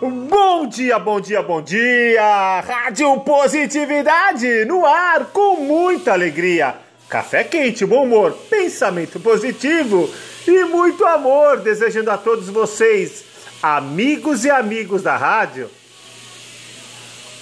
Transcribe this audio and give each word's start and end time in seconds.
Bom 0.00 0.66
dia, 0.66 0.98
bom 0.98 1.20
dia, 1.20 1.40
bom 1.40 1.62
dia! 1.62 2.60
Rádio 2.62 3.20
Positividade 3.20 4.64
no 4.64 4.84
ar 4.84 5.26
com 5.26 5.60
muita 5.60 6.12
alegria. 6.12 6.74
Café 7.08 7.44
quente, 7.44 7.86
bom 7.86 8.02
humor, 8.02 8.32
pensamento 8.50 9.20
positivo 9.20 10.12
e 10.48 10.64
muito 10.64 11.06
amor. 11.06 11.60
Desejando 11.60 12.10
a 12.10 12.18
todos 12.18 12.48
vocês, 12.48 13.24
amigos 13.62 14.44
e 14.44 14.50
amigos 14.50 15.02
da 15.02 15.16
rádio, 15.16 15.70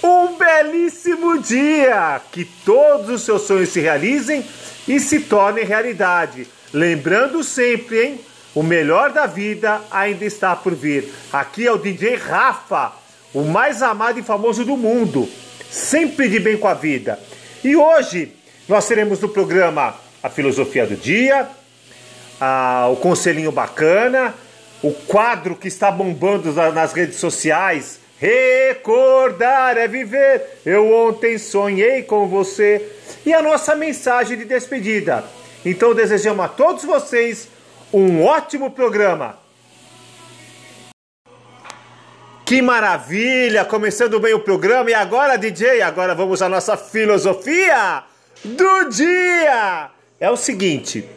um 0.03 0.35
belíssimo 0.37 1.39
dia! 1.39 2.21
Que 2.31 2.45
todos 2.45 3.09
os 3.09 3.23
seus 3.23 3.41
sonhos 3.41 3.69
se 3.69 3.79
realizem 3.79 4.45
e 4.87 4.99
se 4.99 5.21
tornem 5.21 5.65
realidade. 5.65 6.47
Lembrando 6.71 7.43
sempre, 7.43 8.05
hein? 8.05 8.19
O 8.55 8.61
melhor 8.61 9.11
da 9.11 9.25
vida 9.25 9.81
ainda 9.89 10.23
está 10.25 10.55
por 10.55 10.75
vir. 10.75 11.11
Aqui 11.31 11.65
é 11.65 11.71
o 11.71 11.77
DJ 11.77 12.15
Rafa, 12.15 12.91
o 13.33 13.41
mais 13.41 13.81
amado 13.81 14.19
e 14.19 14.23
famoso 14.23 14.63
do 14.63 14.77
mundo, 14.77 15.27
sempre 15.71 16.29
de 16.29 16.39
bem 16.39 16.55
com 16.55 16.67
a 16.67 16.75
vida. 16.75 17.19
E 17.63 17.75
hoje 17.75 18.31
nós 18.69 18.87
teremos 18.87 19.19
no 19.19 19.29
programa 19.29 19.95
a 20.21 20.29
filosofia 20.29 20.85
do 20.85 20.95
dia, 20.95 21.47
a, 22.39 22.89
o 22.91 22.95
conselhinho 22.97 23.51
bacana, 23.51 24.35
o 24.83 24.91
quadro 24.91 25.55
que 25.55 25.67
está 25.67 25.89
bombando 25.89 26.51
nas 26.71 26.93
redes 26.93 27.17
sociais. 27.17 27.99
Recordar 28.19 29.77
é 29.77 29.87
viver. 29.87 30.59
Eu 30.63 30.93
ontem 30.93 31.39
sonhei 31.39 32.03
com 32.03 32.27
você. 32.27 32.85
E 33.25 33.33
a 33.33 33.41
nossa 33.41 33.75
mensagem 33.75 34.37
de 34.37 34.45
despedida. 34.45 35.23
Então 35.65 35.95
desejamos 35.95 36.45
a 36.45 36.49
todos 36.49 36.83
vocês 36.83 37.47
um 37.93 38.25
ótimo 38.25 38.71
programa. 38.71 39.37
Que 42.43 42.61
maravilha! 42.61 43.63
Começando 43.63 44.19
bem 44.19 44.33
o 44.33 44.39
programa 44.39 44.89
e 44.89 44.93
agora, 44.93 45.37
DJ, 45.37 45.81
agora 45.81 46.15
vamos 46.15 46.41
à 46.41 46.49
nossa 46.49 46.75
filosofia 46.75 48.03
do 48.43 48.89
dia. 48.89 49.91
É 50.19 50.29
o 50.29 50.35
seguinte: 50.35 51.07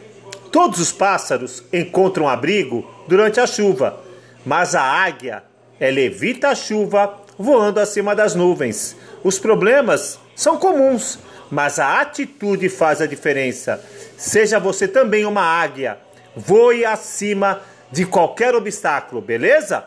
todos 0.51 0.79
os 0.79 0.91
pássaros 0.91 1.63
encontram 1.73 2.29
abrigo 2.29 2.89
durante 3.07 3.39
a 3.39 3.47
chuva, 3.47 3.99
mas 4.45 4.75
a 4.75 4.83
águia 4.83 5.43
ela 5.79 5.99
evita 5.99 6.49
a 6.49 6.55
chuva 6.55 7.17
voando 7.37 7.79
acima 7.79 8.15
das 8.15 8.35
nuvens. 8.35 8.95
Os 9.23 9.39
problemas 9.39 10.19
são 10.35 10.57
comuns, 10.57 11.19
mas 11.49 11.79
a 11.79 12.01
atitude 12.01 12.69
faz 12.69 13.01
a 13.01 13.07
diferença. 13.07 13.83
Seja 14.15 14.59
você 14.59 14.87
também 14.87 15.25
uma 15.25 15.41
águia 15.41 15.99
Voe 16.37 16.85
acima 16.85 17.61
de 17.91 18.05
qualquer 18.05 18.53
obstáculo, 18.55 19.21
beleza? 19.21 19.85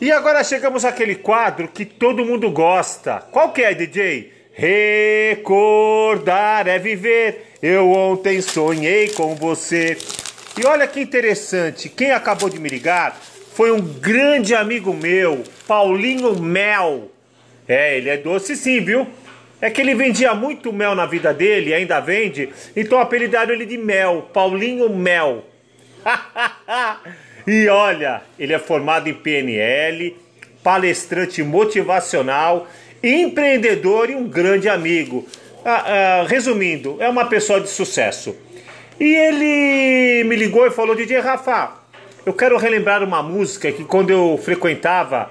E 0.00 0.12
agora 0.12 0.44
chegamos 0.44 0.84
àquele 0.84 1.14
quadro 1.14 1.66
que 1.68 1.84
todo 1.84 2.24
mundo 2.24 2.50
gosta. 2.50 3.20
Qual 3.30 3.52
que 3.52 3.62
é, 3.62 3.72
DJ? 3.72 4.32
Recordar 4.52 5.48
é 6.68 6.78
viver. 6.78 7.54
Eu 7.62 7.90
ontem 7.90 8.40
sonhei 8.42 9.08
com 9.08 9.34
você. 9.34 9.96
E 10.60 10.66
olha 10.66 10.86
que 10.86 11.00
interessante, 11.00 11.88
quem 11.88 12.12
acabou 12.12 12.48
de 12.48 12.60
me 12.60 12.68
ligar 12.68 13.18
foi 13.54 13.72
um 13.72 13.80
grande 13.80 14.54
amigo 14.54 14.92
meu, 14.92 15.42
Paulinho 15.66 16.38
Mel. 16.38 17.10
É, 17.66 17.96
ele 17.96 18.10
é 18.10 18.16
doce 18.16 18.54
sim, 18.54 18.80
viu? 18.80 19.06
É 19.64 19.70
que 19.70 19.80
ele 19.80 19.94
vendia 19.94 20.34
muito 20.34 20.70
mel 20.74 20.94
na 20.94 21.06
vida 21.06 21.32
dele, 21.32 21.72
ainda 21.72 21.98
vende, 21.98 22.50
então 22.76 22.98
apelidaram 22.98 23.54
ele 23.54 23.64
de 23.64 23.78
Mel, 23.78 24.28
Paulinho 24.30 24.90
Mel. 24.90 25.42
e 27.46 27.66
olha, 27.68 28.20
ele 28.38 28.52
é 28.52 28.58
formado 28.58 29.08
em 29.08 29.14
PNL, 29.14 30.14
palestrante 30.62 31.42
motivacional, 31.42 32.68
empreendedor 33.02 34.10
e 34.10 34.14
um 34.14 34.28
grande 34.28 34.68
amigo. 34.68 35.26
Ah, 35.64 35.84
ah, 35.86 36.26
resumindo, 36.28 36.98
é 37.00 37.08
uma 37.08 37.24
pessoa 37.24 37.58
de 37.58 37.70
sucesso. 37.70 38.36
E 39.00 39.14
ele 39.14 40.24
me 40.24 40.36
ligou 40.36 40.66
e 40.66 40.72
falou: 40.72 40.94
DJ 40.94 41.20
Rafa, 41.20 41.72
eu 42.26 42.34
quero 42.34 42.58
relembrar 42.58 43.02
uma 43.02 43.22
música 43.22 43.72
que 43.72 43.82
quando 43.82 44.10
eu 44.10 44.38
frequentava 44.44 45.30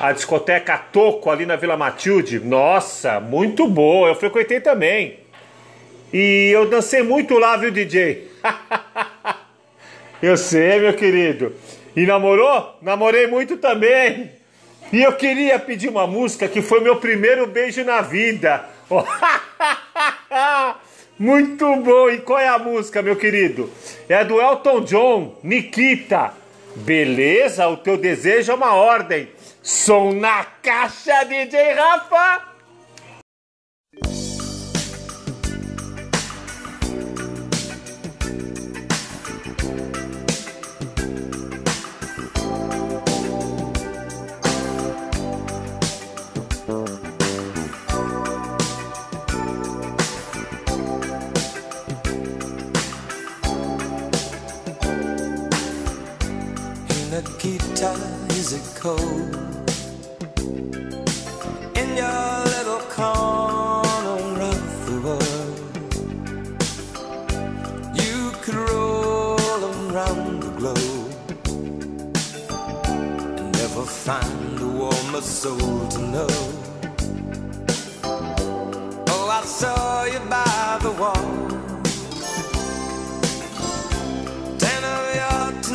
a 0.00 0.12
discoteca 0.12 0.78
Toco 0.78 1.28
ali 1.28 1.44
na 1.44 1.56
Vila 1.56 1.76
Matilde. 1.76 2.40
Nossa, 2.40 3.20
muito 3.20 3.68
boa, 3.68 4.08
eu 4.08 4.14
frequentei 4.14 4.58
também. 4.58 5.20
E 6.10 6.50
eu 6.54 6.66
dancei 6.70 7.02
muito 7.02 7.38
lá, 7.38 7.54
viu, 7.58 7.70
DJ? 7.70 8.30
eu 10.22 10.38
sei, 10.38 10.80
meu 10.80 10.94
querido. 10.94 11.54
E 11.94 12.06
namorou? 12.06 12.78
Namorei 12.80 13.26
muito 13.26 13.58
também. 13.58 14.30
E 14.90 15.02
eu 15.02 15.12
queria 15.12 15.58
pedir 15.58 15.90
uma 15.90 16.06
música 16.06 16.48
que 16.48 16.62
foi 16.62 16.80
meu 16.80 16.96
primeiro 16.96 17.46
beijo 17.46 17.84
na 17.84 18.00
vida. 18.00 18.64
muito 21.18 21.76
bom. 21.76 22.08
E 22.08 22.18
qual 22.20 22.38
é 22.38 22.48
a 22.48 22.58
música, 22.58 23.02
meu 23.02 23.16
querido? 23.16 23.70
É 24.08 24.24
do 24.24 24.40
Elton 24.40 24.80
John, 24.80 25.38
Nikita. 25.44 26.32
Beleza? 26.76 27.68
O 27.68 27.76
teu 27.76 27.96
desejo 27.96 28.52
é 28.52 28.54
uma 28.54 28.74
ordem. 28.74 29.30
Som 29.62 30.12
na 30.12 30.44
caixa, 30.44 31.24
DJ 31.24 31.72
Rafa! 31.74 32.49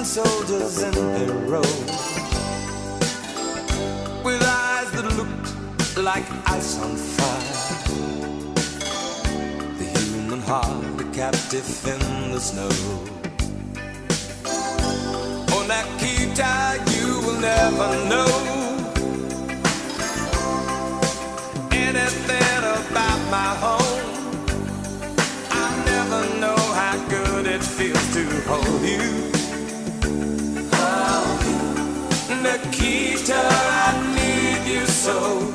Soldiers 0.06 0.84
in 0.84 0.94
a 0.96 1.34
row. 1.50 1.62
With 4.24 4.42
eyes 4.44 4.92
that 4.92 5.08
looked 5.18 5.98
like 5.98 6.26
ice 6.46 6.80
on 6.80 6.96
fire. 6.96 7.56
The 9.80 9.86
human 10.00 10.42
heart, 10.42 11.02
a 11.02 11.04
captive 11.12 11.68
in 11.88 12.32
the 12.32 12.40
snow. 12.40 12.70
Oh, 15.54 15.66
Nikita, 15.68 16.54
you 16.96 17.08
will 17.26 17.40
never 17.40 17.90
know. 18.08 18.32
anything 21.72 22.64
about 22.80 23.22
my 23.32 23.52
home. 23.66 24.04
I 25.50 25.68
never 25.86 26.40
know 26.40 26.60
how 26.80 26.96
good 27.10 27.48
it 27.48 27.64
feels 27.64 28.14
to 28.14 28.24
hold 28.48 28.82
you. 28.84 29.35
Nikita, 32.56 33.36
I 33.36 34.16
need 34.16 34.74
you 34.74 34.86
so. 34.86 35.55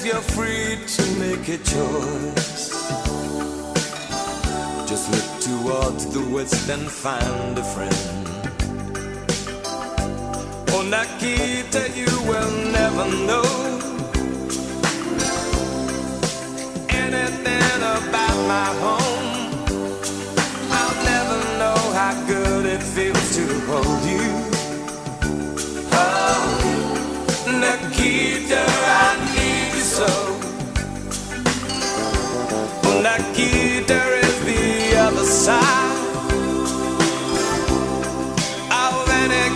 if 0.00 0.06
you're 0.06 0.22
free 0.36 0.78
to 0.86 1.02
make 1.18 1.48
a 1.48 1.58
choice, 1.58 2.70
just 4.88 5.10
look 5.10 5.28
towards 5.40 6.06
the 6.06 6.22
west 6.32 6.68
and 6.68 6.88
find 6.88 7.58
a 7.58 7.64
friend. 7.74 8.26
Oh, 10.70 10.82
Nikita, 10.82 11.90
you 11.96 12.12
will 12.28 12.50
never 12.70 13.06
know 13.26 13.48
anything 16.90 17.82
about 17.82 18.36
my 18.46 18.66
home. 18.80 18.87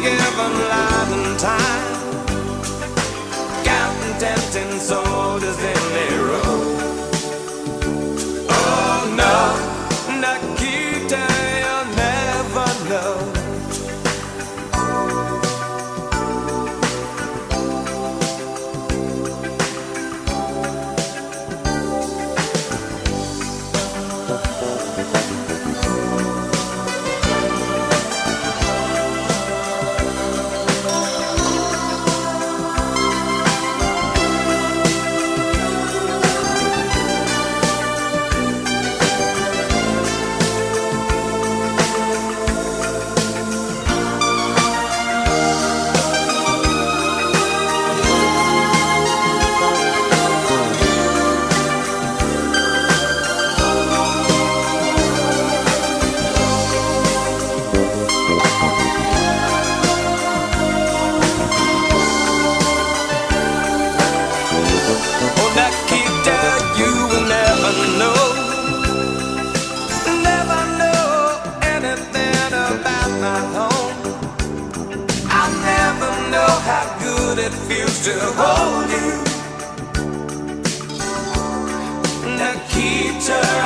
given 0.03 0.69
life. 0.69 0.92
It 77.53 77.59
feels 77.69 78.05
to 78.07 78.15
hold 78.39 78.91
you. 78.91 79.13
Nikita, 82.37 83.41
I 83.41 83.59
need 83.59 83.62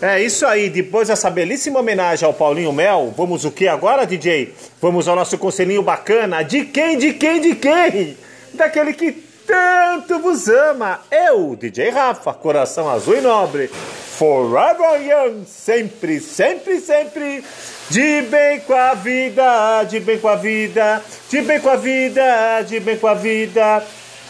É 0.00 0.20
isso 0.22 0.46
aí, 0.46 0.68
depois 0.68 1.08
dessa 1.08 1.30
belíssima 1.30 1.80
homenagem 1.80 2.26
ao 2.26 2.34
Paulinho 2.34 2.72
Mel, 2.72 3.14
vamos 3.16 3.46
o 3.46 3.50
que 3.50 3.66
agora, 3.66 4.06
DJ? 4.06 4.52
Vamos 4.80 5.08
ao 5.08 5.16
nosso 5.16 5.38
conselhinho 5.38 5.82
bacana. 5.82 6.42
De 6.42 6.66
quem, 6.66 6.98
de 6.98 7.14
quem, 7.14 7.40
de 7.40 7.54
quem? 7.54 8.16
Daquele 8.52 8.92
que 8.92 9.12
tanto 9.46 10.18
vos 10.18 10.48
ama. 10.48 11.00
Eu, 11.10 11.56
DJ 11.56 11.90
Rafa, 11.90 12.34
coração 12.34 12.90
azul 12.90 13.16
e 13.16 13.20
nobre. 13.22 13.68
Forever 13.68 15.00
young, 15.00 15.44
sempre, 15.46 16.20
sempre, 16.20 16.80
sempre. 16.80 17.42
De 17.88 18.22
bem 18.22 18.60
com 18.60 18.74
a 18.74 18.92
vida, 18.92 19.84
de 19.84 20.00
bem 20.00 20.18
com 20.18 20.28
a 20.28 20.36
vida, 20.36 21.02
de 21.30 21.40
bem 21.40 21.60
com 21.60 21.70
a 21.70 21.76
vida, 21.76 22.62
de 22.62 22.80
bem 22.80 22.98
com 22.98 23.06
a 23.06 23.14
vida. 23.14 23.82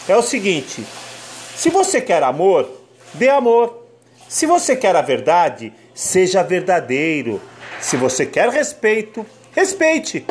É 0.07 0.15
o 0.15 0.21
seguinte, 0.21 0.85
se 1.55 1.69
você 1.69 1.99
quer 1.99 2.23
amor, 2.23 2.69
dê 3.13 3.27
amor. 3.27 3.86
Se 4.27 4.45
você 4.45 4.75
quer 4.75 4.95
a 4.95 5.01
verdade, 5.01 5.71
seja 5.93 6.43
verdadeiro. 6.43 7.41
Se 7.79 7.95
você 7.95 8.25
quer 8.25 8.49
respeito, 8.49 9.25
respeite. 9.53 10.25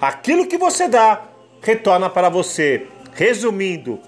Aquilo 0.00 0.46
que 0.46 0.58
você 0.58 0.86
dá, 0.86 1.22
retorna 1.62 2.10
para 2.10 2.28
você. 2.28 2.86
Resumindo, 3.14 4.00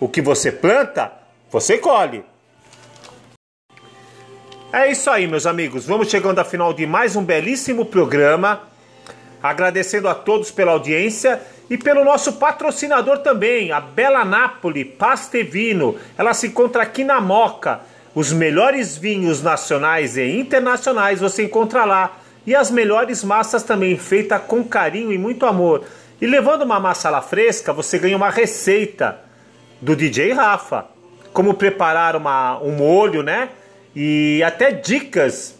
o 0.00 0.08
que 0.08 0.20
você 0.20 0.50
planta, 0.50 1.12
você 1.50 1.78
colhe. 1.78 2.24
É 4.72 4.90
isso 4.90 5.08
aí, 5.10 5.26
meus 5.26 5.46
amigos. 5.46 5.86
Vamos 5.86 6.10
chegando 6.10 6.40
ao 6.40 6.44
final 6.44 6.72
de 6.72 6.86
mais 6.86 7.14
um 7.14 7.24
belíssimo 7.24 7.86
programa. 7.86 8.62
Agradecendo 9.40 10.08
a 10.08 10.14
todos 10.14 10.50
pela 10.50 10.72
audiência 10.72 11.40
e 11.70 11.78
pelo 11.78 12.04
nosso 12.04 12.34
patrocinador 12.34 13.18
também, 13.18 13.70
a 13.70 13.80
Bela 13.80 14.24
Napoli 14.24 14.84
Pastevino. 14.84 15.96
Ela 16.16 16.34
se 16.34 16.48
encontra 16.48 16.82
aqui 16.82 17.04
na 17.04 17.20
Moca. 17.20 17.80
Os 18.14 18.32
melhores 18.32 18.96
vinhos 18.96 19.42
nacionais 19.42 20.16
e 20.16 20.38
internacionais 20.38 21.20
você 21.20 21.44
encontra 21.44 21.84
lá. 21.84 22.18
E 22.46 22.54
as 22.54 22.70
melhores 22.70 23.22
massas 23.22 23.62
também, 23.62 23.96
feitas 23.96 24.40
com 24.46 24.64
carinho 24.64 25.12
e 25.12 25.18
muito 25.18 25.44
amor. 25.44 25.84
E 26.20 26.26
levando 26.26 26.62
uma 26.62 26.80
massa 26.80 27.10
lá 27.10 27.20
fresca, 27.20 27.72
você 27.72 27.98
ganha 27.98 28.16
uma 28.16 28.30
receita 28.30 29.20
do 29.80 29.94
DJ 29.94 30.32
Rafa. 30.32 30.86
Como 31.32 31.54
preparar 31.54 32.16
uma, 32.16 32.58
um 32.60 32.72
molho, 32.72 33.22
né? 33.22 33.50
E 33.94 34.42
até 34.44 34.72
dicas 34.72 35.56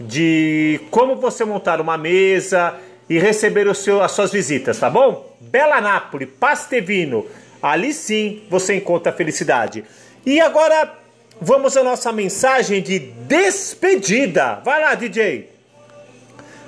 de 0.00 0.80
como 0.90 1.16
você 1.16 1.44
montar 1.44 1.80
uma 1.80 1.96
mesa 1.96 2.74
e 3.08 3.18
receber 3.18 3.68
o 3.68 3.74
seu, 3.74 4.02
as 4.02 4.12
suas 4.12 4.32
visitas, 4.32 4.78
tá 4.78 4.88
bom? 4.88 5.36
Bela 5.40 5.80
Napoli, 5.80 6.26
Pastevino, 6.26 7.26
Ali 7.62 7.94
sim 7.94 8.42
você 8.50 8.74
encontra 8.74 9.12
felicidade. 9.12 9.84
E 10.26 10.40
agora 10.40 10.92
vamos 11.40 11.76
à 11.76 11.82
nossa 11.82 12.12
mensagem 12.12 12.82
de 12.82 12.98
despedida. 12.98 14.60
Vai 14.64 14.80
lá, 14.80 14.94
DJ. 14.94 15.50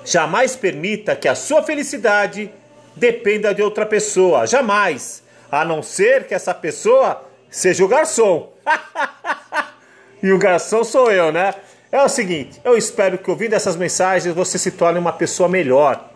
Jamais 0.05 0.55
permita 0.55 1.17
que 1.17 1.29
a 1.29 1.35
sua 1.35 1.63
felicidade 1.63 2.51
dependa 2.95 3.55
de 3.55 3.63
outra 3.63 3.87
pessoa. 3.87 4.47
Jamais. 4.47 5.23
A 5.51 5.65
não 5.65 5.83
ser 5.83 6.25
que 6.27 6.35
essa 6.35 6.53
pessoa 6.53 7.23
seja 7.51 7.85
o 7.85 7.89
garçom. 7.89 8.53
e 10.23 10.33
o 10.33 10.39
garçom 10.39 10.83
sou 10.85 11.11
eu, 11.11 11.33
né? 11.33 11.55
É 11.91 12.03
o 12.03 12.09
seguinte, 12.09 12.61
eu 12.65 12.77
espero 12.77 13.17
que 13.17 13.31
ouvindo 13.31 13.55
essas 13.55 13.77
mensagens 13.77 14.35
você 14.35 14.59
se 14.59 14.73
torne 14.73 14.99
uma 14.99 15.13
pessoa 15.13 15.49
melhor. 15.49 16.11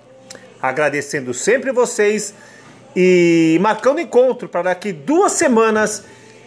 Agradecendo 0.61 1.33
sempre 1.33 1.71
vocês 1.71 2.35
e 2.97 3.57
marcando 3.61 4.01
encontro 4.01 4.49
para 4.49 4.63
daqui 4.63 4.91
duas 4.91 5.33
semanas 5.33 6.03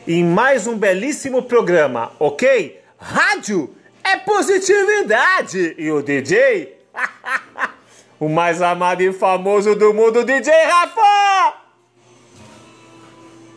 em 0.08 0.24
mais 0.24 0.68
um 0.68 0.78
belíssimo 0.78 1.44
programa, 1.44 2.12
ok? 2.20 2.82
Rádio 2.98 3.76
é 4.04 4.18
positividade 4.18 5.76
e 5.78 5.92
o 5.92 6.02
DJ, 6.02 6.78
o 8.20 8.28
mais 8.28 8.62
amado 8.62 9.02
e 9.02 9.14
famoso 9.14 9.76
do 9.76 9.94
mundo, 9.94 10.24
DJ 10.24 10.54
Rafa! 10.66 11.61